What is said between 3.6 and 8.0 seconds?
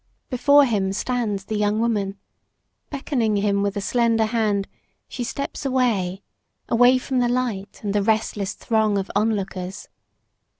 with a slender hand, she steps backward, away from the light and